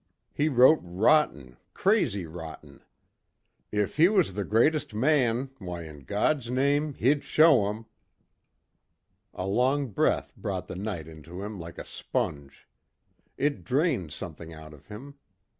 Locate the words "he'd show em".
6.95-7.85